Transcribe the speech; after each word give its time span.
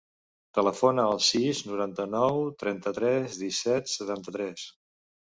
Telefona 0.57 1.05
al 1.09 1.21
sis, 1.25 1.61
noranta-nou, 1.69 2.41
trenta-tres, 2.65 3.39
disset, 3.47 3.97
setanta-tres. 4.01 4.71